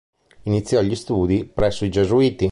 Iniziò 0.45 0.81
gli 0.81 0.95
studi 0.95 1.45
presso 1.45 1.85
i 1.85 1.89
gesuiti. 1.91 2.39